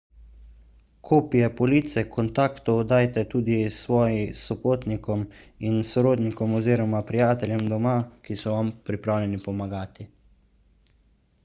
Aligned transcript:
kopije 1.09 1.49
police/kontaktov 1.59 2.79
dajte 2.93 3.23
tudi 3.33 3.57
svoji 3.81 4.23
sopotnikom 4.41 5.27
in 5.71 5.77
sorodnikom 5.91 6.57
oziroma 6.63 7.05
prijateljem 7.13 7.71
doma 7.75 7.95
ki 8.27 8.41
so 8.45 8.57
vam 8.59 8.75
pripravljeni 8.91 9.43
pomagati 9.49 10.11